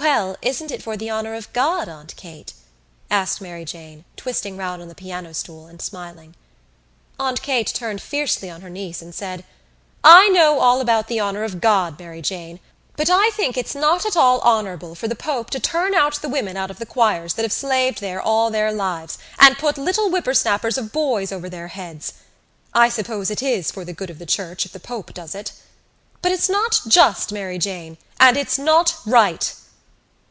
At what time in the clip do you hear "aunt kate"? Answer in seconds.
1.86-2.54, 7.20-7.66